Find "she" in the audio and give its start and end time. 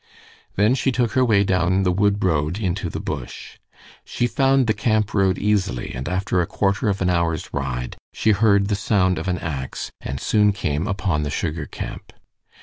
0.73-0.91, 4.03-4.25, 8.11-8.31